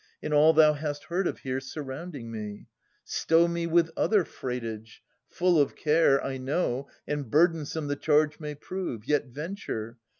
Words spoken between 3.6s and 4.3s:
with other